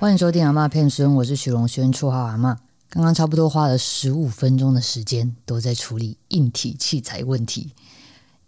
[0.00, 2.56] 欢迎收听阿妈骗孙，我是许荣轩，绰号阿妈。
[2.88, 7.72] 刚刚差不多花了十五分钟的时间，都在处理硬体器材问题。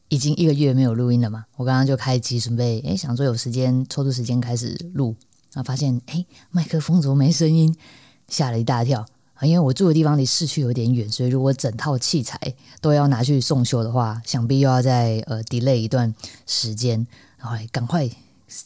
[0.09, 1.47] 已经一个月没有录音了嘛？
[1.57, 5.17] 我刚刚就开机准备，诶，想说有时间抽出时间开始录，
[5.53, 7.75] 然后，发现诶，麦克风怎么没声音？
[8.29, 9.45] 吓了一大跳啊！
[9.45, 12.39] 因为我住的地方离市区有点远，所以如果整套器材
[12.81, 16.15] 都要拿去送修的话，想必又要再呃 delay 一段
[16.47, 17.05] 时间。
[17.39, 18.09] 然后赶快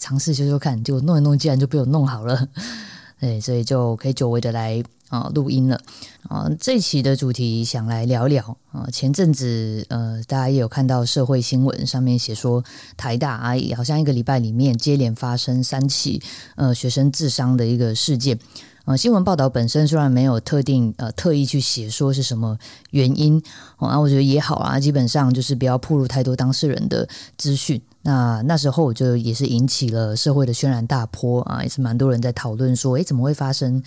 [0.00, 2.48] 尝试修修看，结果弄一弄，竟然就被我弄好了。
[3.20, 5.80] 对，所以就可以久违的来啊录音了
[6.28, 6.50] 啊。
[6.60, 12.62] 这一期的主题想来聊聊啊，前阵子呃，大家也有看到社会新闻上面写说，
[12.96, 16.20] 台大啊，好像一个礼拜里面接连发生三起
[16.56, 18.38] 呃学生自伤的一个事件。
[18.86, 22.58] 呃，新闻报道本身虽然没有特定呃特意去写说是什么
[22.90, 23.42] 原因，
[23.78, 27.80] 哦，那我觉得也好啊，基本上就是不要暴露太多当事人的资讯。
[28.02, 33.82] 那那时候我就也是引起了社会的轩然大波啊，也是蛮多人在讨论说，诶，怎么会发生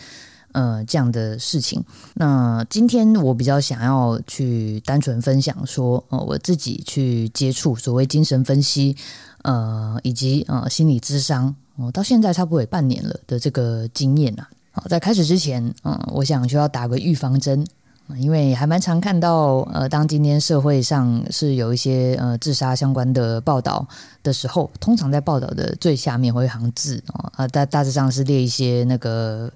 [0.54, 1.84] 呃这样的事情？
[2.16, 8.96] 那今天我比较想要去单纯分享说，呃，我自己去接触所谓精神分析，
[9.44, 14.50] 呃，以及呃心理咨商，哦，到现在差不多也半年了的这个经验啊。
[14.78, 17.66] 好，在开始之前，嗯，我想需要打个预防针。
[18.20, 23.86] 因为还蛮常看到，呃，当今天社会上是有一些呃自杀相关的报道
[24.22, 29.52] 的时候，通常在报道的最下面会一行字啊，啊大大致上是列一些那个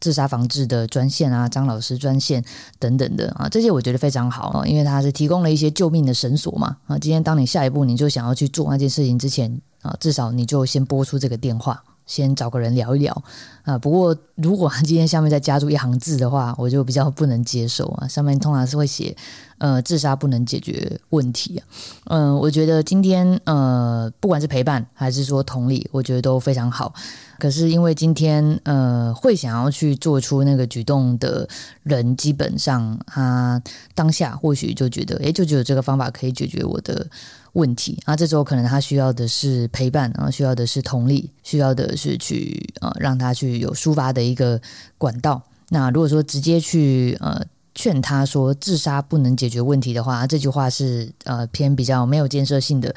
[0.00, 2.42] 自杀防治的专线啊、张老师专线
[2.80, 11.80] 等等的啊，这些我觉得非常好啊，因为它是提供了一些救命的绳索嘛啊，今天当你下一步你就想要去做那件事情之前啊，至少你就先拨出这个电话。
[12.12, 13.24] 先找个人聊一聊
[13.62, 13.78] 啊！
[13.78, 18.06] 不过如果今天下面再加注一行字的话，我就比较不能接受啊。
[18.06, 19.16] 上面通常是会写
[19.62, 21.62] 呃自杀不能解决问题。
[22.06, 26.92] 嗯，我觉得今天呃不管是陪伴还是说同理，我觉得都非常好。
[27.38, 31.48] 可是因为今天呃会想要去做出那个举动的
[31.84, 33.62] 人，基本上他
[33.94, 37.06] 当下或许就觉得，诶，就觉得这个方法可以解决我的。
[37.54, 44.58] 问题啊，这时候可能他需要的是陪伴然啊，需要的是同理，需要的是去呃让他去有抒发的一个
[44.96, 45.42] 管道。
[45.68, 52.94] 那如果说直接去呃劝他说自杀不能解决问题的话，这句话是呃偏比较没有建设性的。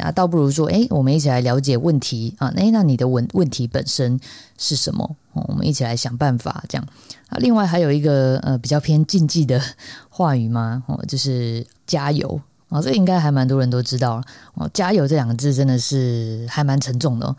[0.00, 4.18] 啊，倒不如说，哎，我们一起来了解问题啊，哎，那你的问问题本身
[4.58, 5.16] 是什么？
[5.32, 6.86] 我们一起来想办法这样
[7.28, 7.36] 啊。
[7.38, 9.60] 另外还有一个呃比较偏禁忌的
[10.08, 10.82] 话语吗？
[10.86, 12.40] 哦，就是加油。
[12.68, 14.20] 哦，这应该还蛮多人都知道。
[14.54, 17.36] 哦，加油这两个字真的是还蛮沉重的哦。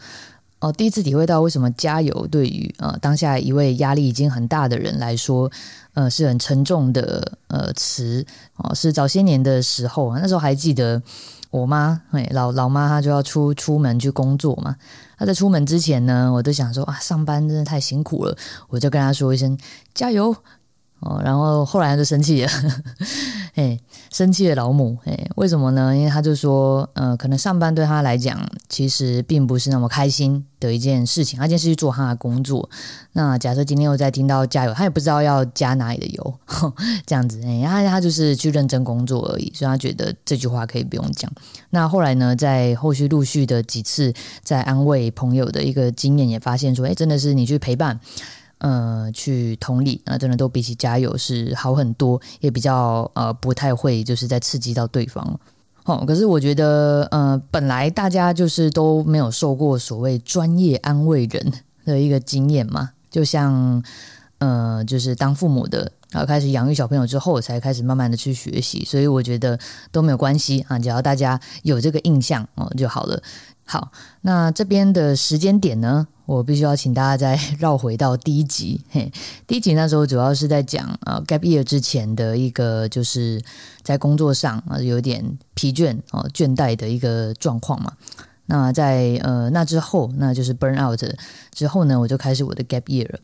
[0.60, 5.52] 哦第一次体会到为什么加油对于呃当下一位压力已经很大的人来说，
[5.94, 8.26] 呃是很沉重的呃词
[8.56, 8.74] 哦。
[8.74, 11.02] 是早些年的时候，那时候还记得
[11.52, 14.76] 我妈，哎老老妈她就要出出门去工作嘛。
[15.18, 18.36] 她在出门之前呢，我都想说啊，上班真的太辛苦了，
[18.70, 19.58] 我就跟她说一声
[19.94, 20.36] 加油。
[21.00, 22.52] 哦，然后后来他就生气了，
[23.54, 23.80] 哎，
[24.12, 25.96] 生气的老母，哎，为什么呢？
[25.96, 31.38] 因为他就说，呃，可能上班对他来讲，其实并不是那么开心的一件事情。
[31.38, 32.68] 他今天是去做他的工作，
[33.14, 36.40] 那假设今天又在听到加油，他也不知道要加哪里的油，
[37.06, 41.32] 这样子，哎，他他就是去认真工作而已，所以他觉得这句话可以不用讲。
[41.70, 44.12] 那后来呢，在后续陆续的几次
[44.44, 48.00] 在安慰朋友的一个经验，也发现说，哎，真的是你去陪伴。
[48.60, 55.40] 呃，去同理，那真的都比起加油是好很多，也比较呃不太会就是在刺激到对方。
[55.86, 61.54] 哦，可是我觉得呃，本来大家就是都没有受过所谓专业安慰人
[61.86, 63.82] 的一个经验嘛，就像
[64.40, 69.58] 呃，就是当父母的，然后开始养育小朋友之后，才开始慢慢的去学习，所以我觉得
[69.92, 73.22] 都没有关系啊，只要大家有这个印象哦就好了。
[73.70, 73.92] 好，
[74.22, 76.08] 那这边的时间点呢？
[76.26, 78.82] 我必须要请大家再 绕回到第一集。
[78.90, 79.12] 嘿，
[79.46, 83.42] 第一集那时候主要是在讲呃 gap year 之前的一个，就是
[83.84, 87.92] 在工作上啊有点疲倦哦倦怠的一个状况嘛。
[88.46, 91.02] 那在呃那之后，那就是 burn out
[91.52, 93.20] 之后呢，我就开始我的 gap year 了。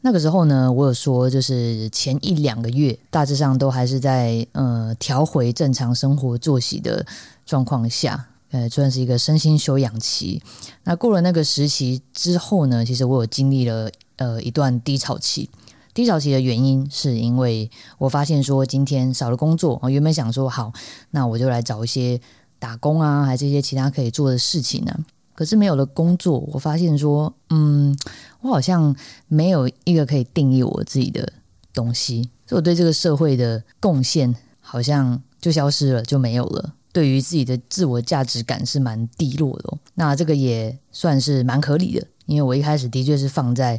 [0.00, 7.06] 那个时候呢，我有说就是前一两个月大致上都还是在呃调回正常生活作息的
[7.46, 8.26] 状况下。
[8.54, 10.40] 呃，算是一个身心休养期。
[10.84, 15.50] 那过了那个时期之后呢，其实我有经历了呃一段低潮期。
[15.92, 17.68] 低潮期的原因是因为
[17.98, 20.72] 我发现说今天少了工作，我原本想说好，
[21.10, 22.20] 那我就来找一些
[22.60, 25.04] 打工啊，还是一些其他可以做的事情呢。
[25.34, 27.98] 可是没有了工作，我发现说，嗯，
[28.40, 28.94] 我好像
[29.26, 31.32] 没有一个可以定义我自己的
[31.72, 36.72] 东西，所以我对这个社会的贡献好像就消失了，就没有了。
[36.94, 39.78] 对于自己的自我价值感是蛮低落的、哦。
[39.94, 43.78] 那这个也算是蛮合理的，因为我一开始的确是放在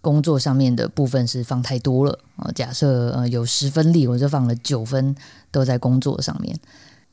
[0.00, 2.50] 工作上面的部分是放太多了啊。
[2.54, 5.14] 假设呃有十分力，我就放了九分
[5.50, 6.56] 都在工作上面。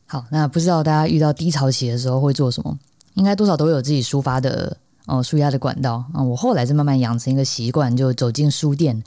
[0.06, 2.78] 好，那不知道大家遇到低潮期的时候会做什么？
[3.16, 4.78] 应该多少都有自己抒发的
[5.08, 6.22] 哦，抒压的管道啊。
[6.22, 9.04] 我后来是慢慢养成一个习惯，就走进书店。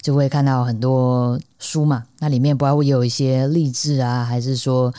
[0.00, 4.94] 就会看到很多书嘛，那里面不会也有一些励志啊，还是说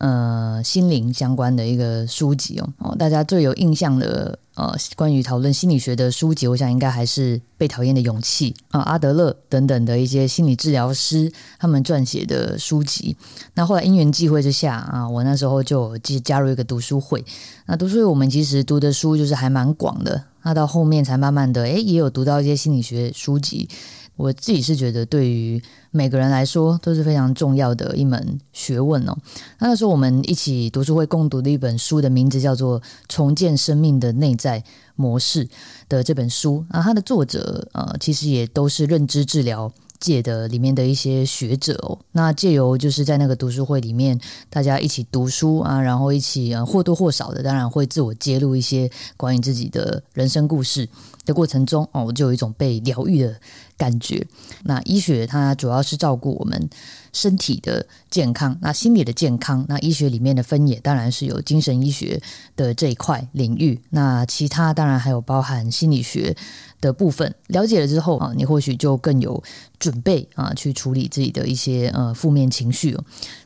[0.00, 2.68] 呃心灵相关的一个书籍哦。
[2.78, 13.14] 哦，大家最有印象的呃关于讨论心理学的书籍，我想应该还是《被讨厌的勇气》啊、阿德勒等等的一些心理治疗师他们撰写的书籍。
[13.54, 17.22] 那后来因缘际会之下啊，我那时候就加加入一个读书会。
[17.66, 23.68] 那读书会我们其实读的书就是还蛮广的，那到后面才慢慢的诶，也有读到一些心理学书籍。
[24.16, 29.16] 我自己是觉得，对于每个人来说都是非常重要的一门学问哦。
[29.58, 32.78] 那那时候我们一起读书会共读的一本书的名字叫做
[33.08, 34.62] 《重建生命的内在
[34.94, 35.46] 模式》
[35.88, 41.98] 的这本书啊，它的作者呃，其实也都是认知治疗界的里面的一些学者哦。
[42.12, 44.20] 那借由就是在那个读书会里面，
[44.50, 50.86] 大家一起读书啊，然后一起呃或多或少的，当然会自我揭露一些关于自己的人生故事
[51.24, 53.34] 的过程中哦，我就有一种被疗愈的。
[53.80, 54.26] 感觉，
[54.64, 56.68] 那医学它主要是照顾我们
[57.14, 62.20] 身体的健康，那心理的健康，那医学里面的分野当然是有精神医学
[62.54, 66.36] 的这一块领域，那其他当然还有包含心理学
[66.78, 67.34] 的部分。
[67.46, 69.42] 了解了之后啊，你或许就更有
[69.78, 72.94] 准备啊，去处理自己的一些呃负面情绪。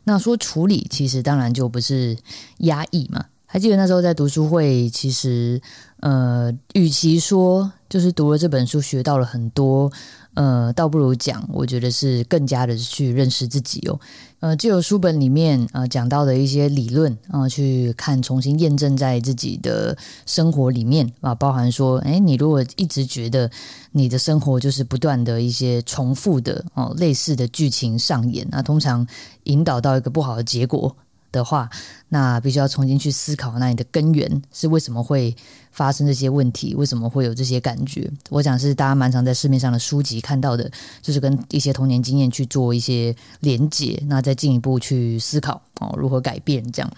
[0.02, 2.18] 那说处理，其实当然就不是
[2.58, 3.26] 压抑嘛。
[3.46, 5.62] 还记得那时候在读书会，其实
[6.00, 9.92] 呃，与其说就是读了这本书学到了很多。
[10.34, 13.98] 呃，倒不如讲，我觉得是更加的去认识自己哦。
[14.40, 19.96] 呃，就有书本里面呃讲到的一些理论啊，去看重新验证在自己的
[20.26, 23.50] 生活里面啊，包含说，哎，你如果一直觉得
[23.92, 29.06] 你的生活就是不断的一些重复的哦类似的剧情上演，那通常
[29.44, 30.94] 引导到一个不好的结果。
[31.34, 31.68] 的话，
[32.08, 35.34] 那必须要重新去思考，那你的根源是为什么会
[35.72, 36.74] 发生这些问题？
[36.76, 38.08] 为什么会有这些感觉？
[38.30, 40.70] 我想是大家蛮常在市面上的书籍看到的，
[41.02, 46.90] 就是跟一些童年经验去做一些连结，那再进一步去思考哦，如何改变这样。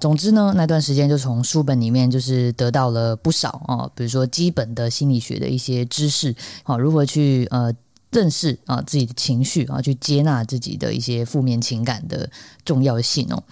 [0.00, 6.34] 总之呢，那段时间就从书本里面就是得到了不少哦，比如说基本的心理学的一些知识，
[6.64, 7.72] 好，如何去呃。
[8.10, 12.26] 认识啊自己的情绪啊，去接纳自己的一些负面情感的
[12.64, 13.44] 重要性哦。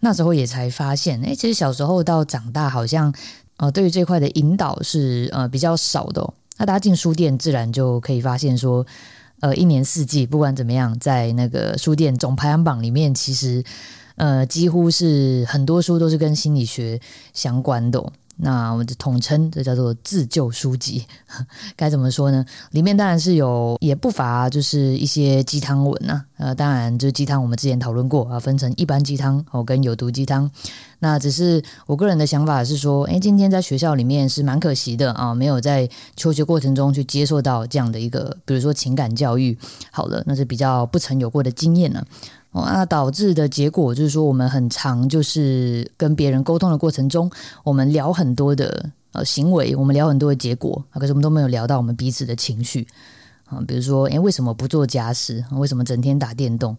[0.00, 3.12] 那时候也才发现，哎，其实小时候到长大，好像
[3.56, 6.32] 呃，对于这块的引导是呃比较少的。
[6.56, 8.86] 那大家进书店，自然就可以发现说，
[9.40, 13.64] 呃，一年四季不管怎么样，在那个书店总排行榜里面，其实
[14.16, 17.00] 呃几乎是很多书都是跟心理学
[17.34, 18.12] 相关的。
[18.40, 21.04] 那我们就统称这叫做自救书籍，
[21.76, 22.44] 该怎么说呢？
[22.70, 26.24] 里面当然是有，也不乏就是一些鸡汤文呐。
[26.36, 30.48] 呃，当然就是鸡汤，我们之前讨论过啊，分成一般鸡汤哦跟有毒鸡汤。
[31.00, 39.58] 那只是我个人的想法是说，诶，今天在学校里面是蛮可惜的啊，没有在求学过程中去接受到这样的一个，比如说情感教育。
[39.90, 42.04] 好了，那是比较不曾有过的经验呢。
[42.66, 47.30] 那导致的结果就是说，我们很长就是跟别人沟通的过程中，
[47.64, 52.86] 我们聊很多的呃行为，我们聊很多的结果，可是我们都没有聊到我们彼此的情绪
[53.46, 55.44] 啊，比如说，诶，为什么不做家事？
[55.52, 56.76] 为什么整天打电动？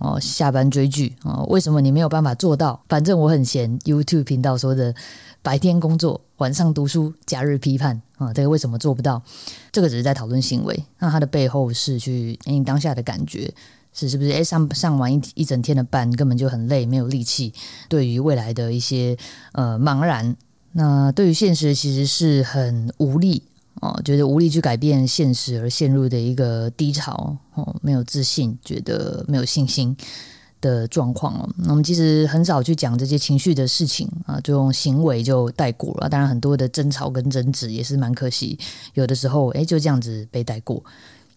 [0.00, 1.44] 哦，下班追剧啊？
[1.44, 2.82] 为什么你没有办法做到？
[2.88, 3.78] 反正我很闲。
[3.80, 4.92] YouTube 频道说的，
[5.40, 9.22] 白天工作，晚上读书，假日批判啊，这个为什么做不到？
[9.70, 13.54] 这个只是在讨论行为，那它的背后是去你当下的感觉。
[13.94, 14.32] 是是不是？
[14.32, 17.54] 哎，上上完一一整天的班，根本就很累，没有力气。
[17.88, 19.16] 对于未来的一些
[19.52, 20.36] 呃茫然，
[20.72, 23.40] 那对于现实其实是很无力
[23.80, 29.96] 哦，觉得无力去改变现实而陷入的一个低潮哦，没有自信，觉得没有信心
[30.60, 31.48] 的状况哦。
[31.56, 36.08] 那我们其实很少去讲这些情绪的事情啊，就用行为就带过了。
[36.08, 38.58] 当然，很多的争吵跟争执也是蛮可惜，
[38.94, 40.82] 有的时候哎就这样子被带过。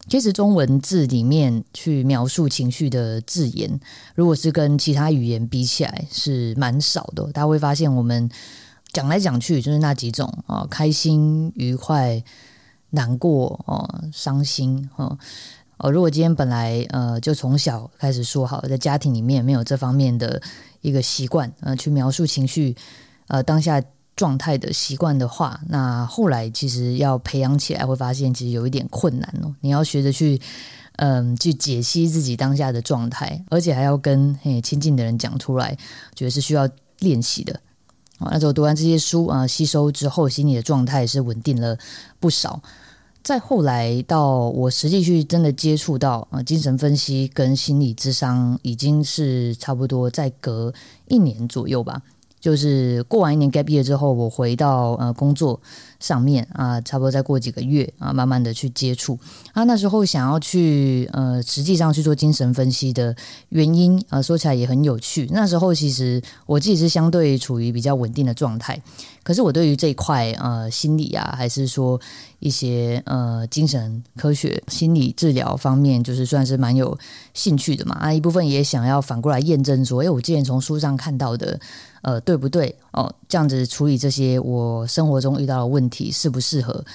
[0.10, 3.80] 其实中文字里面去描述情绪的字眼，
[4.16, 7.24] 如果是跟其他语言比起来，是蛮少的。
[7.34, 8.30] 大家会发现，我们
[8.94, 12.24] 讲来讲去就是那几种啊，开心、愉快、
[12.92, 15.18] 难过、哦、伤心，哦。
[15.78, 20.42] 哦，如果今天本来呃就从小开始说好，在家庭里面没有这方面的
[20.82, 22.76] 一个习惯，呃，去描述情绪，
[23.28, 23.84] 呃，当下。
[24.18, 29.56] 状态的习惯的话，那后来其实要培养起来，会发现其实有一点困难哦。
[29.62, 30.42] 你要学着去
[30.98, 35.78] 嗯，去解析自己当下的状态，而且还要跟嘿亲近的人讲出来，
[36.16, 36.68] 觉得是需要
[37.00, 37.58] 练习的。
[38.20, 41.78] 那时候读完这些书啊，吸收之后，心理的状态是稳定了
[42.20, 42.60] 不少。
[43.24, 50.74] 再后来到我实际去真的接触到啊，精神分析跟心理智商，已经是差不多在隔
[51.08, 52.02] 一年左右吧。
[52.40, 55.60] 就是过完一年 gap year 之后，我回到呃工作
[56.00, 59.18] 上面啊，差不多再过几个月啊，慢慢的去接触
[59.54, 59.64] 啊。
[59.64, 63.16] 那时候想要去呃，实际上去做精神分析的
[63.50, 65.28] 原因啊，说起来也很有趣。
[65.32, 68.80] 那时候其实我自己是相对处于比较稳定的状态，
[69.24, 72.00] 可是我对于这一块呃心理啊，还是说
[72.40, 76.96] 一些呃精神科学、心理治疗方面，就是算是蛮有
[77.34, 77.96] 兴趣的嘛。
[77.96, 81.60] 啊，一部分也想要反过来验证说，哎，我之前从书上看到的。
[82.08, 82.74] 呃，对不对？
[82.94, 86.86] 哦，这样子处理这些我生活中遇到的问题适不适合？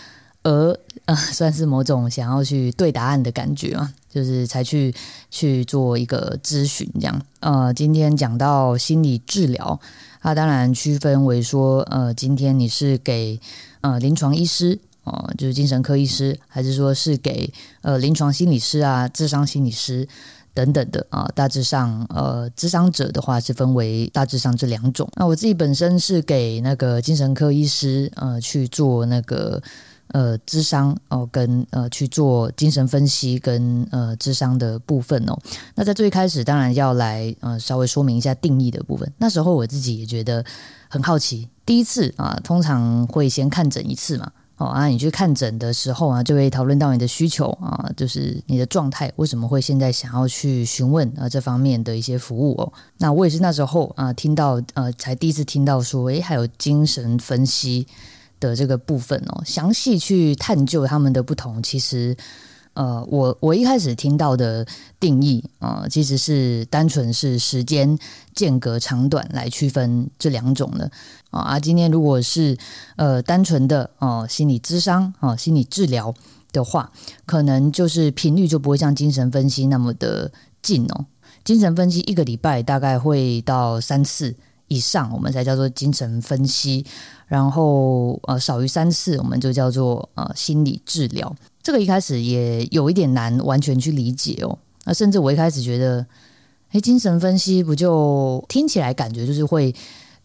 [0.43, 4.95] 而呃， 算是某种想要去对答案的感觉嘛，就是才去
[5.31, 7.21] 去做一个咨询这样。
[7.41, 9.79] 呃，今天讲到心理治疗，
[10.23, 13.39] 它当然区分为说，呃，今天你是给
[13.83, 17.53] 呃临床医师哦，就是精神科医师，还是说是给
[17.83, 20.09] 呃临床心理师啊、智商心理师？
[20.55, 25.09] 等等的啊，大致上，呃，智商者的话是分为大致上这两种。
[25.17, 29.63] 那我自己本身是给那个精神科医师呃去做那个
[30.09, 35.39] 呃智商哦，跟呃去做精神分析跟呃智商的部分哦。
[35.75, 39.11] 那在最开始，当然要来呃稍微说明一下定义的部分。
[39.19, 40.45] 那时候我自己也觉得
[40.89, 44.31] 很好奇，第一次啊，通常会先看诊一次嘛。
[44.63, 52.73] 哦啊，你去看诊的时候啊，就会讨论到你的需求啊，就是你的状态，为什么会现在想要去询问啊这方面的一些服务哦？
[52.99, 57.87] 那我也是那时候啊，听到呃，才第一次听到说，诶，还有精神分析
[58.39, 62.17] 的这个部分哦，详细去探究他们的不同，其实。
[62.75, 64.67] 呃，我我一开始听到的
[64.99, 67.99] 定义啊，其实是单纯是时间
[68.35, 70.91] 间隔长短来区分这两种的
[71.33, 71.41] 啊。
[71.41, 72.57] 啊，今天如果是
[72.95, 76.15] 呃单纯的哦心理咨商啊心理治疗
[76.53, 76.93] 的话，
[77.27, 80.31] 可能就是频率就不会像精神分析那么的
[80.63, 81.07] 近哦。
[81.45, 84.33] 精神分析一个礼拜大概会到三次
[84.69, 86.87] 以上，我们才叫做精神分析，
[87.27, 91.35] 然后呃少于三次，我们就叫做呃心理治疗。
[91.63, 96.07] 这个一开始也有一点难完全去理解哦，那甚至我一开始觉得，
[96.71, 99.75] 哎，精神分析不就听起来感觉就是会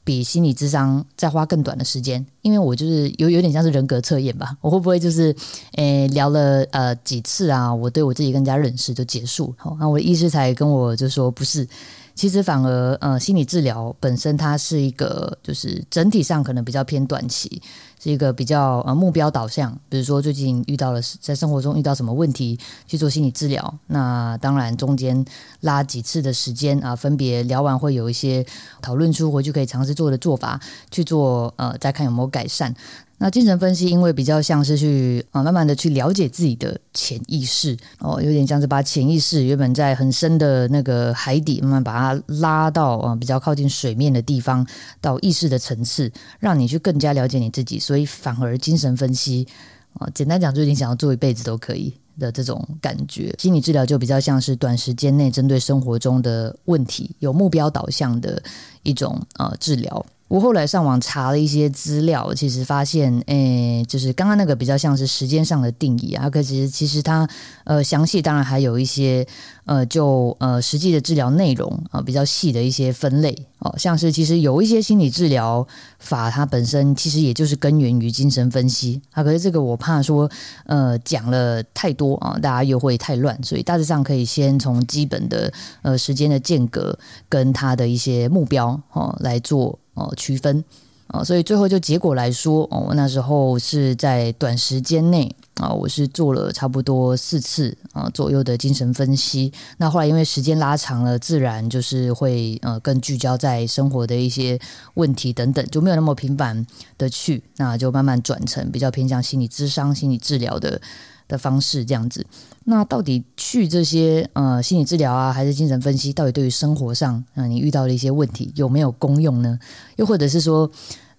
[0.08, 2.26] 比心理智商再花更短的时间？
[2.42, 5.36] 因为我就是有有点像是人格测验吧，我会不会就是，
[5.74, 9.54] 诶聊了呃几次啊，我对我自己更加认识就结束？
[9.58, 11.68] 好，那我的医师才跟我就说不是。
[12.16, 17.62] 其实反而，呃，心理治疗本身它是一个，就是整体上可能比较偏短期，
[18.00, 19.78] 是一个比较呃目标导向。
[19.90, 25.26] 比如说最近遇到了在生活中遇到什么问题去做心理治疗，那当然中间
[25.62, 28.46] 拉几次的时间啊，分别聊完会有一些
[28.82, 30.60] 讨论出回去可以尝试做的做法
[30.92, 32.74] 去做，呃，再看有没有改善。
[33.20, 44.64] 那精神分析，因为比较像是去啊，慢慢的去了解自己的潜意识哦，有点像是把潜意识原本在很深的那个海底，慢慢把它拉到啊比较靠近水面的地方，
[45.02, 47.80] 到意识的层次，让你去更加了解你自己。
[47.80, 49.48] 所以反而精神分析
[49.94, 53.34] 啊，简单讲就是你想要做一辈子都可以的这种感觉。
[53.40, 58.40] 心理治疗就比较像是短时间内针对生活中的问题，有目标导向的
[58.84, 60.06] 一种呃治疗。
[60.28, 67.26] 我后来上网查了一些资料，其实发现，诶，就是刚刚那个比较像是时间上的定义啊，可是其实它
[67.64, 69.26] 呃详细当然还有一些
[69.64, 75.66] 呃就呃实际的治疗内容啊比较细的一些分类哦，像是其实有一些心理治疗
[76.00, 80.30] 法，它本身其实也就是根源于精神分析啊，可是这个我怕说
[80.66, 85.54] 呃讲了太多啊，大家又会太乱，所以大致上可以先从基本的
[85.84, 89.80] 呃时间的间隔跟它的一些目标哦来做。
[89.98, 90.64] 哦，区分
[91.08, 99.52] 啊，所以最后就结果来说，哦，我那时候是在短时间内啊，我是做了差不多四次啊左右的精神分析。
[99.78, 104.60] 那后来因为时间拉长了，自然就是会呃更聚焦在生活的一些
[104.96, 106.66] 问题等等，就没有那么频繁
[106.98, 110.80] 的去，那就慢慢转成比较偏向心理咨商、心理治疗的
[111.28, 112.26] 的方式这样子。
[112.66, 116.12] 那到底去这些呃心理治疗啊，还是精神分析？
[116.12, 119.58] 到底对于生活上啊，你遇到的一些问题有没有功用呢？
[119.96, 120.70] 又或者是说，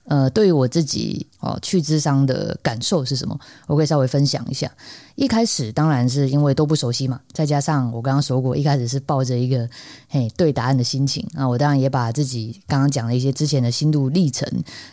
[0.08, 3.38] 呃，对于我自己哦，去智商的感受是什么？
[3.66, 4.70] 我可以稍微分享一下。
[5.16, 9.68] 一开始当然是因为都不熟悉嘛，再加上我刚刚说过，一开始是抱着一个
[10.08, 14.48] 嘿对答案的心情啊，我当然也把自己刚刚讲的一些之前的心路历程，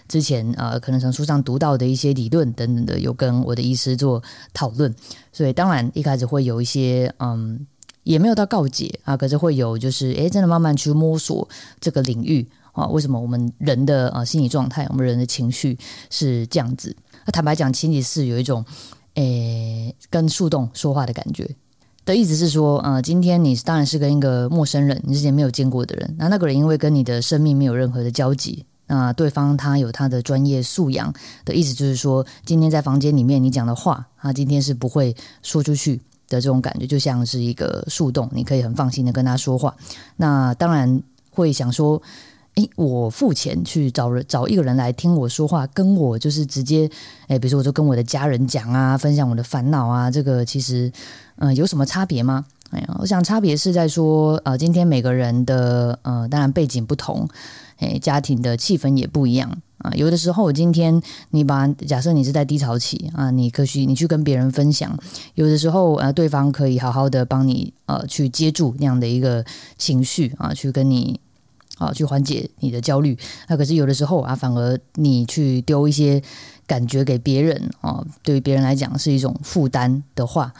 [0.08, 4.22] 之前呃可能从书上读到的一些理论等等的，有跟我的医师做
[4.54, 4.94] 讨论，
[5.32, 7.66] 所以当然一开始会有一些嗯，
[8.04, 11.48] 也没有到告解啊，可是会有就是诶，真的慢慢去摸索
[11.80, 12.46] 这个领域。
[12.75, 15.77] 啊，为什么我们人的呃心理状态，我们人的情绪
[16.10, 16.96] 是这样子？
[17.25, 18.63] 那坦白讲，心理是有一种
[19.13, 21.50] 诶跟树洞说话的感觉
[22.03, 31.12] 的意思是说，呃，今天你当然是跟一个陌生人，你之前没有见过的人，那那个人因为跟你的生命没有任何的交集，那对方他有他的专业素养
[31.46, 35.96] 的意思，就是说，今天在房间里面你讲的话，他今天是不会说出去
[36.27, 39.75] 的这种感觉，就像是一个树洞，你可以很放心的跟他说话。
[40.17, 41.01] 那当然
[41.32, 42.01] 会想说。
[42.56, 46.90] 诶，我付钱去找人找一个人来听我说话，跟我就是直接，
[47.28, 50.90] 诶，比如说我就跟我的家人讲啊，分享我的烦恼啊，这个其实，
[51.36, 52.46] 嗯，有什么差别吗？
[52.72, 57.28] 哎呀，我想差别是在说，呃，今天每个人的，呃，当然背景不同，
[57.80, 59.92] 诶，家庭的气氛也不一样啊。
[59.94, 64.98] 有的时候，今天你把假设你是在低潮期啊，你可许你去跟别人分享，
[65.34, 69.44] 有的时候，呃，对方可以好好的帮你，呃，去接住那样的一个
[69.78, 71.20] 情绪啊，去跟你。
[71.77, 73.17] 啊，去缓解你的焦虑。
[73.48, 76.22] 那可是有的时候啊，反而你去丢一些
[76.67, 80.53] 感觉给别人啊，对于别人来讲是一种负担的话，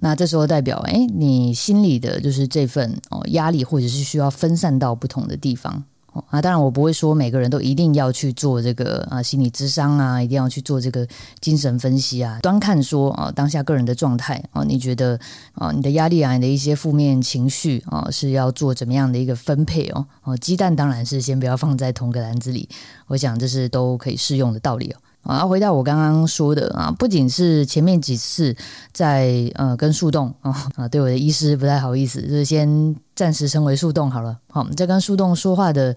[0.00, 5.84] 那这时候代表哎，你心里的就是这份哦压力，或者是需要分散到不同的地方。
[6.28, 11.06] 啊，当然我不会说每个人都一定要去做这个啊心理智商啊，一定要去做这个
[11.40, 12.38] 精神分析啊。
[12.42, 15.18] 端看说啊，当下个人的状态啊，你觉得
[15.54, 20.06] 啊，你的压力啊，你的一些负面情绪啊，是要做怎么样的一个分配哦？
[20.24, 22.68] 哦，鸡蛋当然是先不要放在同个篮子里，
[23.06, 24.96] 我想这是都可以适用的道理哦。
[25.22, 28.54] 啊，回到我刚刚说的啊，不仅是前面几次
[28.92, 34.36] 在呃跟树洞啊啊，对我的医师不太好意思，就是先暂时称为树洞好了。
[34.48, 35.94] 好，在跟树洞说话的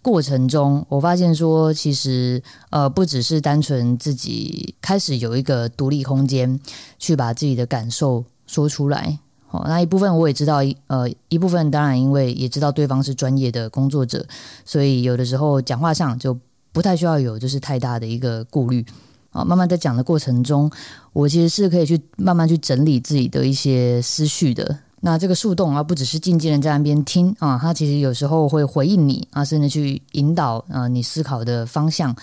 [0.00, 6.58] 过程中，我发现说，其实呃不只是单纯自己开始有一个独立空间，
[6.98, 9.18] 去把自己的感受说出来。
[9.46, 14.26] 好，那一部分我也知道，呃一部分当然因为也知道对方是专业的工作者，
[14.64, 16.34] 所以有的时候讲话上就。
[16.72, 18.84] 不太需要有就是太大的一个顾虑
[19.30, 20.70] 啊，慢慢在讲的过程中，
[21.12, 24.78] 我其实是可以去慢慢去整理自己的一些思绪的。
[25.00, 32.14] 那这个树洞啊，不只是静静的在那边听啊，它其实有时候会回应你啊，甚至去引导啊你思考的方向。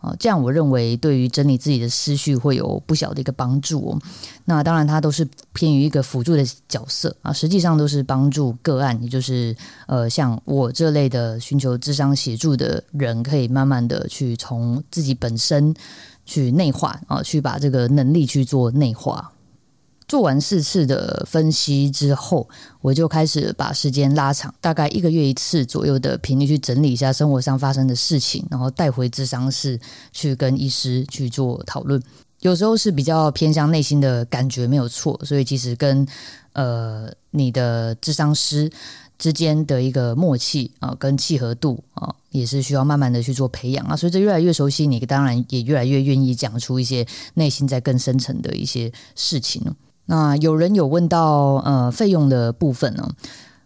[0.00, 3.98] 哦，这样我认为对于整理自己的思绪会有不小的一个帮助哦。
[4.44, 9.54] 那当然，它都是偏于一个辅助的角色啊，实际上都是帮助个案，也就是
[9.86, 15.74] 呃，像我这类的寻求智商协助的人，可以慢慢的去从自己本身
[16.24, 19.32] 去内化啊，去把这个能力去做内化。
[20.08, 22.48] 做完四次的分析之后，
[22.80, 29.78] 我就开始把时间拉长，大概一个月一次左右的频率去整理一下生活上发生的事情，然后带回智商室
[30.10, 32.02] 去跟医师去做讨论。
[32.40, 36.06] 有时候是比较偏向内心的感觉没有错，所以其实跟
[36.54, 38.70] 呃你的智商师
[39.18, 43.94] 之间的一个默契啊，跟契合度啊，也是需要慢慢的去做培养啊。
[43.94, 49.60] 随着越来越熟悉，你当然也越来越愿意讲出一些内心在更深层的一些事情。
[50.08, 53.08] 那有人有问到呃费用的部分呢？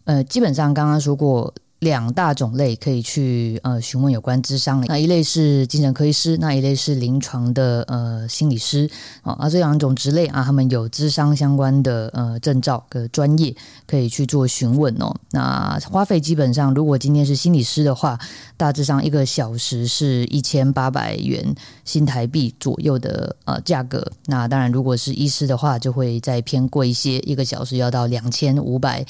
[0.05, 1.55] 呃，基本上刚刚说过。
[1.83, 8.89] 两大种类可以去呃询问有关智商的，那一类是精神科医师，那一类是临床的呃心理师
[9.23, 13.53] 啊，而这两种职类啊，他们有智商相关的呃证照的专业
[13.85, 15.13] 可以去做询问哦。
[15.33, 18.17] 那花费基本上，如果今天是心理师的话，
[18.57, 21.53] 大致上一个小时是一千八百元
[21.85, 24.07] 新台币左右的呃价格。
[24.27, 29.05] 那当然，如果是医师的话，就会再偏贵一些，一个小时要到两千五百。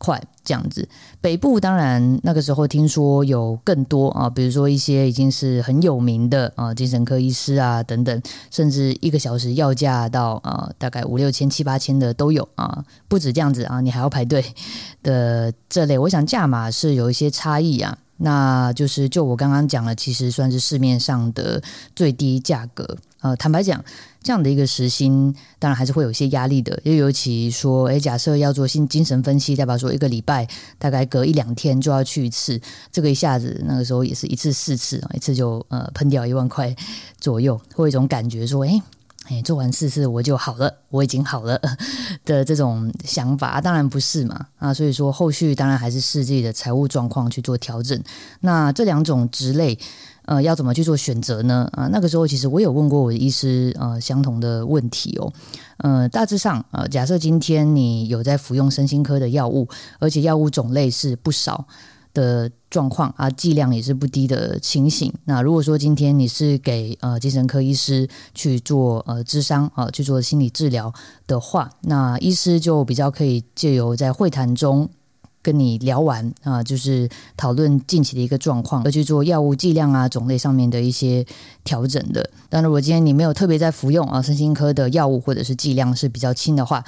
[0.00, 0.88] 快这样子，
[1.20, 14.42] 北部当然那个时候听说有更多啊，比如说一些已经是很有名的啊精神科医师啊等等，甚至一个小时要价到啊大概五六千七八千的都有啊，不止这样子啊，你还要排队
[15.02, 17.98] 的这类，我想价码是有一些差异啊。
[18.22, 21.62] 那就是就我刚刚讲了，其实算是市面上的
[21.96, 22.96] 最低价格。
[23.20, 23.84] 呃，坦白讲，
[24.22, 26.78] 这样的一个时薪，当然还是会有一些压力的。
[26.84, 32.58] 又尤其说，诶，假设要做心精神分析，代表说一个礼拜大概隔一两天就要去一次，
[32.90, 36.74] 这个一下子那个时候也是一次四次，一次就呃喷掉一万块
[37.20, 38.82] 左右，会有一种感觉说，诶。
[39.30, 41.58] 哎，做完四次我就好了，我已经好了
[42.24, 47.98] 的这种想法，当然不是嘛啊，所以说后续当然还是视自己的财务状况去做调整。
[48.40, 49.78] 那这两种职类。
[50.26, 51.68] 呃，要怎么去做选择呢？
[51.72, 55.32] 啊，那个时候其实我有问过我的医师呃相同的问题哦。
[55.78, 59.66] 呃，大致上呃，假设今天你有在服用身心科的药物，
[59.98, 61.66] 而且药物种类是不少。
[62.12, 65.12] 的状况啊，剂量也是不低的情形。
[65.24, 70.92] 那如果说今天你是给呃精神科医师去做呃智商啊去做心理治疗
[71.26, 74.88] 的话，那医师就比较可以借由在会谈中
[75.42, 81.24] 跟你聊完啊，就是讨论近期的一个状况，而去做药物剂量啊种类上面的一些
[81.64, 82.28] 调整的。
[82.48, 86.84] 但如果今天你没有特别在服用啊身心科的药物，或者是剂量是比较轻的话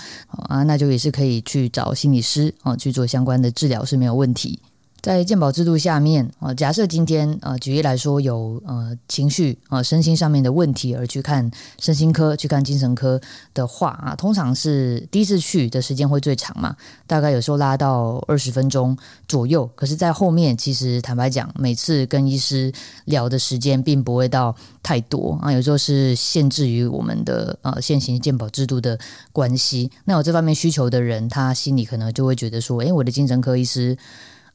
[0.48, 4.60] 啊，那就也是可以去找心理师啊去做相关的治疗是没有问题。
[5.02, 13.20] 在健保制度下面，啊，假设今天，呃，举例来说，有呃情绪啊、身心上面的问题而去看身心科、去看精神科
[13.52, 19.68] 的话，啊，通常是第一次去的时间会最长嘛，大概有时候拉到二十分钟左右。
[19.74, 22.72] 可是，在后面，其实坦白讲，每次跟医师
[23.06, 28.96] 聊的时间并不会到太多啊，有时候是限制于我们的呃现行健保制度的
[29.32, 29.90] 关系。
[30.04, 33.98] 那有这方面需求的人，他心里可能就会觉得说，诶，我的精神科医师。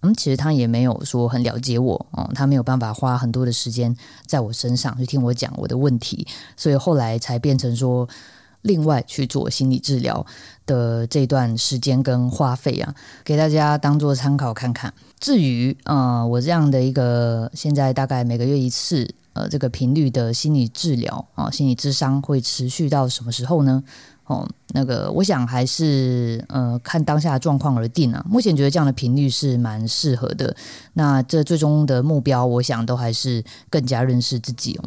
[0.02, 8.08] 嗯，其实他也没有说很了解我哦，他没有办法花很多的时间在我身上去听我讲我的问题，所以后来才变成说
[8.62, 10.26] 另外去做心理治疗
[10.66, 14.94] 的这段时间跟花费啊，给大家当做参考看看。
[15.20, 23.84] 至于呃，我这样的一个现在大概每个月一次呃这个频率的心理治疗啊，心理智商会持续到什么时候呢？
[24.28, 28.24] 哦，那个，我想还是呃，看当下的状况而定啊。
[28.30, 30.56] 目前觉得这样的频率是蛮适合的。
[30.94, 34.84] 那这最终的目标，我想都还是更加认识自己哦。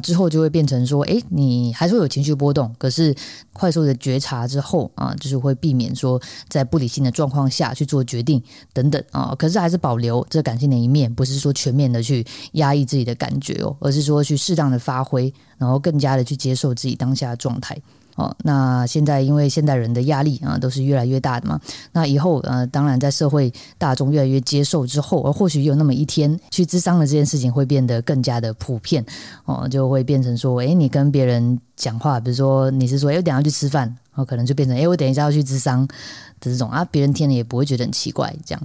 [0.00, 3.14] 之后就会变成说，诶，你还是会有情绪波动，可是
[3.52, 17.76] 快速的觉察之后啊，就是会避免说在不理性的状况下去做决定等等啊，可是还是保留这感性的一面，不是说全面的去压抑自己的感觉哦，而是说去适当的发挥，然后更加的去接受自己当下的状态。
[18.20, 21.58] 哦，那现在因为现代人的压力啊，都是越来越大的嘛。
[21.92, 29.02] 那以后呃，当然在社会大众越来越接受之后，而或许有那么一天，去智商的这件事情会变得更加的普遍。
[29.46, 35.94] 哦，就会变成说，诶，你跟别人讲话，比如说你是说，诶，我等下去吃饭，哦，可能就变成，诶，我等一下要去智商的
[36.40, 38.62] 这种啊，别人听了也不会觉得很奇怪，这样。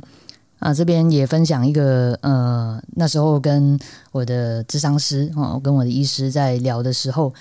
[0.60, 3.80] 啊，这边也分享一个，呃，那时候跟
[4.12, 7.34] 我的智商师哦，跟我的医师在聊的时候。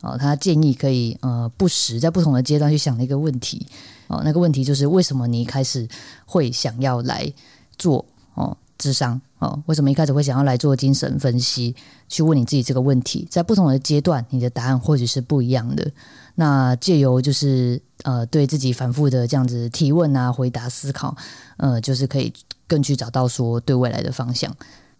[0.00, 3.66] 哦，他建议可以呃不时在不同的阶段去想的一个问题
[4.08, 5.88] 哦，那个问题就是为什么你一开始
[6.24, 7.32] 会想要来
[7.78, 8.04] 做
[8.34, 9.62] 哦智商哦？
[9.66, 11.74] 为什么一开始会想要来做精神分析？
[12.08, 15.90] 去问你自己这个问题，在不同的阶段，你的答案或许是不一样的。
[16.36, 21.16] 那借由就是呃对自己反复的这样子提问啊、回答、思考，
[21.56, 22.32] 呃，就是可以
[22.68, 24.54] 更去找到说对未来的方向。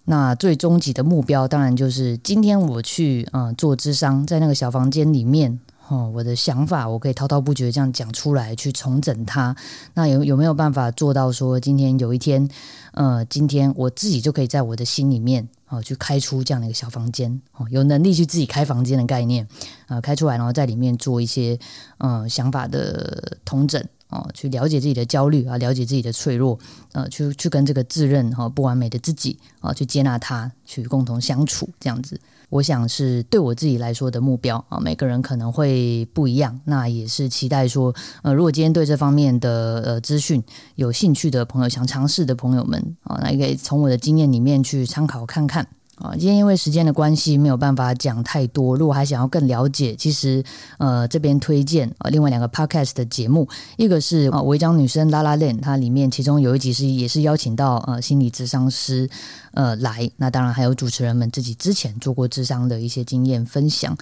[0.08, 9.54] 那最终极的目标，当然就是今天我去嗯做智商，在那个小房间里面，哦，我的想法我可以滔滔不绝这样讲出来，去重整它。
[9.94, 12.48] 那有有没有办法做到说，今天有一天，
[12.92, 19.44] 呃，今天我自己就可以在我的心里面，哦，去开出这样的一个小房间，哦，有能力去自己开房间的概念，
[19.88, 21.58] 啊，开出来，然后在里面做一些
[21.98, 23.84] 嗯想法的统整。
[24.08, 26.58] 哦，去了解自己的焦虑啊，了解自己的脆弱，
[26.92, 34.78] 呃，去去跟这个自认哈不完美的自己啊，去接纳他，去共同相处，这样子，我想是对我自己来说的目标啊。
[34.78, 37.92] 每个人可能会不一样，那也是期待说，
[38.22, 40.42] 呃，如果今天对这方面的呃资讯
[40.76, 45.66] 有兴趣的朋友，想尝试的朋友们啊，那也可以从我的经验里面去参考看看。
[45.96, 48.76] 啊，今天因为时间的关系，没有办法讲太多。
[48.76, 50.44] 如果还想要更了解，其实
[50.78, 59.08] 呃这边推荐呃另外两个 podcast 的节目，一个是啊违章女生拉拉链，它里面其中有一集是也是邀请到呃心理咨商师
[59.52, 63.96] 呃来，那当然还有主持人们自己之前做过智商的一些经验分享。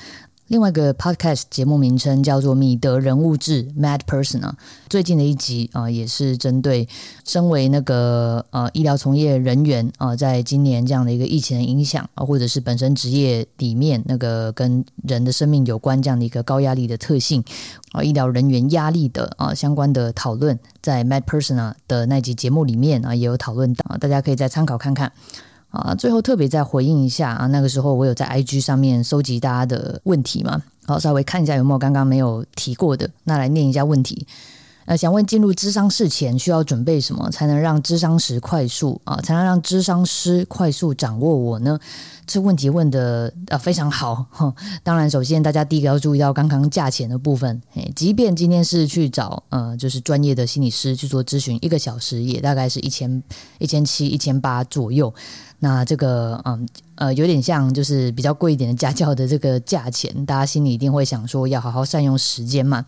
[0.55, 4.57] 另外一个 podcast 节目名称叫做《米德人物志》（Mad Person） 啊。
[4.89, 6.89] 最近的一集啊、也是针对
[7.25, 17.43] 身为那个呃医疗从业人员啊、在今年这样的一个疫情的影响啊、或者是本身职业里面那个跟人的生命有关这样的一个高压力的特性
[17.91, 25.11] 啊、呃，医疗人员压力的啊、相关的讨论，在 Mad Person 啊的那集节目里面啊、也有讨论到，大家可以再参考看看。
[25.75, 34.27] 啊，最后特别再回应一下啊，那个时候我有在 IG 上面收集大家的问题嘛，好，稍微看一下有没有刚刚没有提过的，那来念一下问题。
[34.87, 41.81] 呃，想问进入智商室前需要准备什么，才能让智商时快速啊，才能让智商师快速掌握我呢？
[42.27, 44.27] 这问题问的啊非常好。
[44.83, 47.63] 当然，首先大家第一个要注意到刚刚价钱的部分，
[47.97, 53.23] 即便今天是去找呃就是专业的心理师去做咨询，一个小时也大概是一千
[53.59, 55.13] 一千七一千八左右。
[55.65, 62.85] 那这个嗯呃有点像就是比较贵一点的家教的这个价钱，大家心里一定会想说要好好善用时间嘛。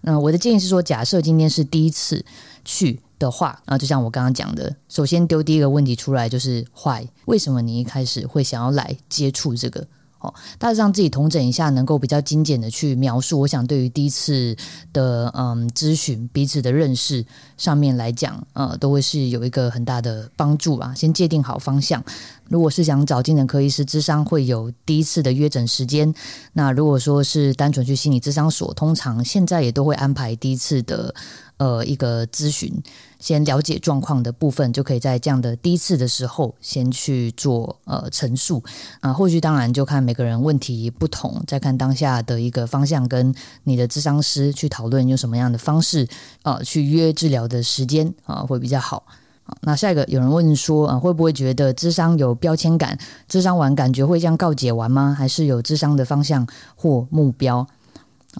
[0.00, 2.24] 那我的建议是说，假设今天是第一次
[2.64, 9.86] 去的话，啊，就像我刚刚讲的，首先丢第一个问题出来就是 why，为什么你一开始会想要来接触这个？
[10.24, 13.40] 哦，大致让自己统整一下，能够比较精简的去描述。
[13.40, 14.56] 我想对于第一次
[14.92, 17.24] 的嗯咨询彼此的认识
[17.56, 20.94] 上面来讲，呃，都会是有一个很大的帮助啊。
[20.94, 22.02] 先界定好方向。
[22.48, 26.14] 如果是想找精神科医师咨商，会有第一次的约诊时间。
[26.52, 31.14] 那如果说是单纯去心理咨商所，通常现在也都会安排第一次的
[31.56, 32.72] 呃一个咨询，
[33.18, 38.62] 先了解状况的部分，就可以在这样的第一次的时候先去做呃陈述
[39.00, 39.12] 啊。
[39.12, 46.06] 后续当然就看每个人问题不同，再看当下的一个方向，跟你的咨商师去讨论用什么样的方式
[46.42, 49.04] 啊去约治疗的时间啊会比较好。
[49.46, 52.98] 好，那下一个有人问说啊，会不会觉得智商有标签感？
[53.28, 55.14] 智商完感觉会这样告解完吗？
[55.16, 57.66] 还是有智商的方向或目标？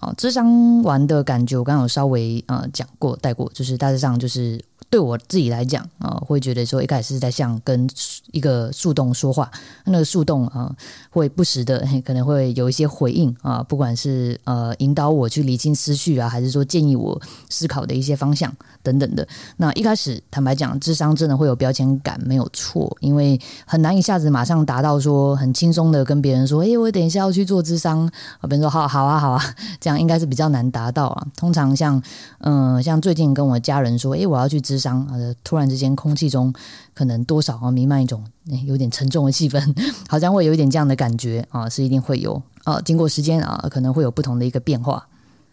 [0.00, 4.60] 哦，智商玩的感觉，我刚刚有稍微呃讲过带过，就是大致上就是
[4.94, 7.84] 对我自己来讲啊、呃，会觉得说一开始是在像跟
[8.30, 9.50] 一个树洞说话，
[9.86, 10.72] 那个树洞啊、
[11.10, 18.54] 会不时的可能会有一些回应啊、不管是呃引导我去理清思绪啊，还是说建议我思考的一些方向
[18.84, 19.26] 等等的。
[19.56, 28.06] 那一开始坦白讲，智商真的会有标签感，没有错，因为很难一下子马上达到说很轻松的跟别人说，诶，我等一下要去做智商，
[28.38, 29.42] 啊别人说好好啊好啊。
[29.80, 31.26] 这样应该是比较难达到啊。
[31.36, 32.00] 通常像，
[32.38, 36.52] 嗯、像最近跟我家人说，诶，我要去咨商，呃，突然之间空气中
[36.92, 38.22] 可能多少啊弥漫一种、
[38.66, 39.74] 有点沉重的气氛，
[40.08, 42.80] 好像会有一点这样的感觉啊，是一定会有啊。
[42.84, 45.06] 经过时间啊，可能会有不同的一个变化。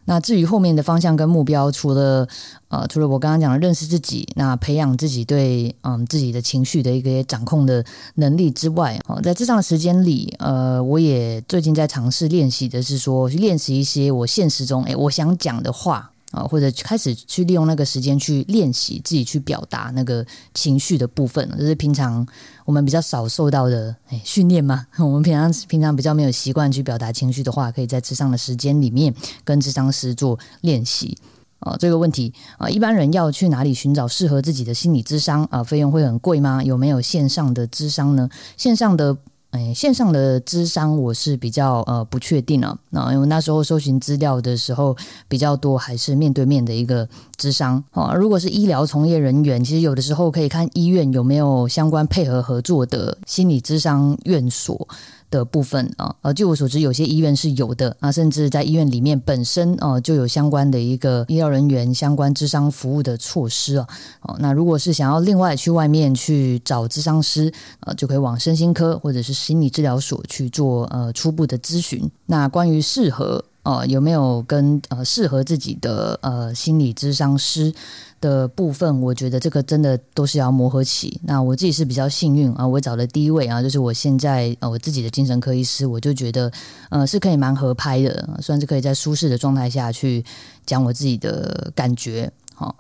[0.06, 2.28] 那至于后面的方向跟目标，除了
[2.70, 16.12] 呃，除了我刚刚讲的认识自己，那培养自己对嗯自己的情绪的一个掌控的能力之外，哦，在这上时间里，呃，我也最近在尝试练习的是说，去练习一些我现实中诶我想讲的话。
[16.32, 22.26] 啊，或者开始去利用那个时间去练习自己去表达那个情绪的部分，这是平常
[22.65, 24.88] 我们比较少受到的诶训练嘛。
[25.00, 29.13] 我们平常平常比较没有习惯去表达情绪的话，可以在智商的时间里面
[29.44, 31.17] 跟智商师做练习。
[31.60, 35.63] 啊，这个问题啊，一般人要去哪里寻找适合自己的心理咨商啊？
[35.63, 36.63] 费用会很贵吗？
[36.63, 38.30] 有没有线上的咨商呢？
[38.58, 39.15] 线上的。
[39.52, 44.96] 哎，线上的咨商我是比较呃不确定啊，那因为那时候搜寻资料的时候
[45.28, 48.14] 比较多，还是面对面的一个咨商啊。
[48.14, 54.88] 如果是医疗从业人员，其实有的时候可以看医院有没有相关配合合作的心理咨商院所。
[55.32, 63.88] 的部分啊，呃，据我所知，有些医院是有的啊，甚至在医院里面本身哦、就有相关的一个医疗人员相关智商服务的措施啊。
[64.22, 72.08] 哦，那如果是想要另外去外面去找智商师，呃，就可以往身心科或者是心理治疗所去做呃初步的咨询。
[72.26, 77.74] 那关于适合哦有没有跟呃适合自己的呃心理咨商师？
[78.21, 81.19] 的部分，我觉得这个真的都是要磨合起。
[81.24, 86.52] 那我自己是比较幸运啊，我找的第一位啊，就是我现在呃我自己的精神科医师，我就觉得
[86.91, 90.24] 呃是可以蛮合拍的，算是可以在舒适的状态下去
[90.67, 92.32] 讲我自己的感觉。
[92.54, 92.76] 好，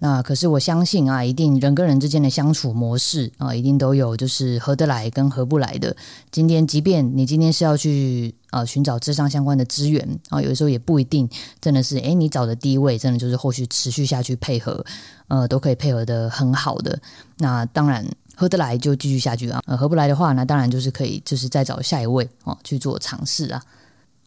[0.00, 5.94] 那可是我相信啊，一定人跟人之间的相处模式啊，一定都有就是合得来跟合不来的。
[6.30, 11.28] 今天即便你今天是要去呃寻找智商相关的资源啊，有的时候也不一定
[11.60, 14.84] 真的是诶，你找的第一位真的就是后续持续下去配合，
[15.26, 16.96] 呃，都可以配合的很好的。
[17.38, 18.06] 那当然
[18.36, 23.60] 合得来就继续下去啊，合不来的话，那当然就是可以就是再找下一位哦去做尝试啊。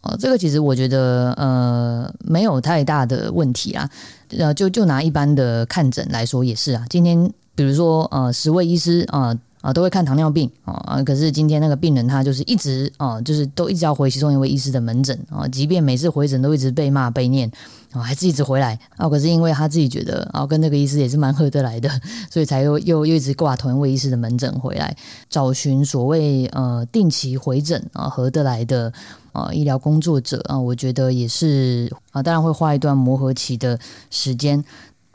[0.01, 3.89] 哦，这个其实我觉得呃没有太大的问题啊。
[4.37, 6.85] 呃，就就拿一般的看诊来说也是啊。
[6.89, 17.51] 今天比如说呃十位医师啊、啊，都会看糖尿病啊，可是今天那个病人他就是一直啊，就是都一直要回其中一位医师的门诊啊，即便每次回诊都一直被骂被念
[17.91, 19.07] 啊，还是一直回来啊。
[19.07, 21.89] 可是因为他自己觉得啊，跟那个医师也是蛮合得来的，
[22.31, 24.95] 所以才又又又一直挂同一位医师的门诊回来，
[25.29, 28.91] 找寻所谓呃定期回诊啊合得来的
[29.31, 34.63] 啊医疗工作者啊，我觉得也是啊，当然会花一段磨合期的时间。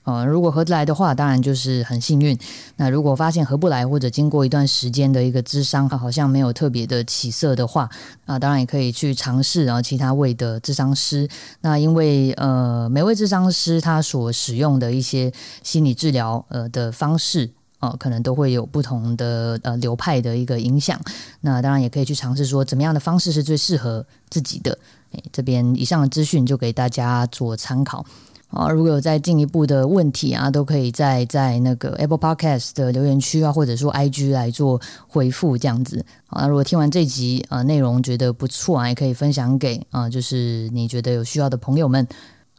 [0.07, 2.39] 呃，如果合得来的话，当然就是很幸运。
[2.77, 7.91] 那如果发现合不来，或者经过一段时间的一个智商，好像没有特别的起色的话，
[8.25, 11.29] 啊，当然也可以去尝试啊其他位的智商师。
[11.61, 15.31] 那因为呃，每位智商师他所使用的一些
[15.63, 17.51] 心理治疗呃的方式。
[17.79, 20.99] 哦，可能都会有不同的呃流派的一个影响。
[21.43, 24.79] 那当然也可以去尝试说，怎么样的方式是最适合自己的。
[25.11, 28.05] 诶，这边以上的资讯就给大家做参考。
[28.49, 36.05] 啊，如果有再进一步的问题啊，都可以在在那个 Apple Podcast 的留言区啊，或者说 IG 来做回复这样子。
[36.29, 42.07] 啊，如果听完这集啊内容觉得不错啊，也可以分享给啊，就是你觉得有需要的朋友们。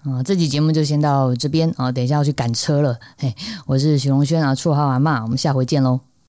[0.04, 2.98] 啊，这集节目就先到这边啊，等一下要去赶车了。
[3.18, 3.34] 嘿，
[3.66, 6.17] 我是许荣轩啊，绰号阿骂，我们下回见喽。